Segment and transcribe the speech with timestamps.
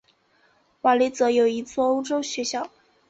[0.81, 2.71] 瓦雷泽有一座欧洲学校。